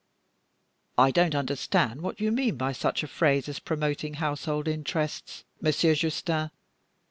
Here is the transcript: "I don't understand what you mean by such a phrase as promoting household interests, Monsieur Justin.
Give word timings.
"I 0.97 1.11
don't 1.11 1.35
understand 1.35 2.01
what 2.01 2.19
you 2.19 2.31
mean 2.31 2.55
by 2.55 2.71
such 2.71 3.03
a 3.03 3.07
phrase 3.07 3.47
as 3.47 3.59
promoting 3.59 4.15
household 4.15 4.67
interests, 4.67 5.43
Monsieur 5.61 5.93
Justin. 5.93 6.49